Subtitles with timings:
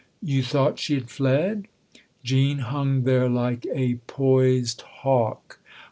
[0.33, 1.67] "You thought she had fled?"
[2.23, 5.59] Jean hung there like a poised hawk.